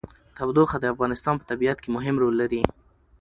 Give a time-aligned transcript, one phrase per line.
[0.37, 2.61] تودوخه د افغانستان په طبیعت کې مهم رول لري.